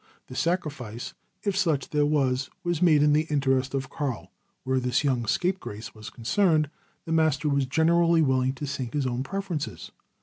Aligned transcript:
The 0.29 0.35
sacrifice, 0.35 1.13
if 1.43 1.55
such 1.55 1.91
there 1.91 2.07
was, 2.07 2.49
was 2.63 2.81
made 2.81 3.03
in 3.03 3.13
the 3.13 3.27
interest 3.29 3.75
of 3.75 3.91
Karl; 3.91 4.31
where 4.63 4.79
this 4.79 5.03
young 5.03 5.27
scapegrace 5.27 5.93
was 5.93 6.09
concerned, 6.09 6.71
the 7.05 7.11
master 7.11 7.47
was 7.47 7.67
generally 7.67 8.23
willing 8.23 8.53
to 8.53 8.65
sink 8.65 8.93
his 8.93 9.05
own 9.05 9.21
preferences. 9.21 9.91